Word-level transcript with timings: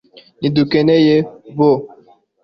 ntidukeneye 0.39 1.15
bo 1.57 1.71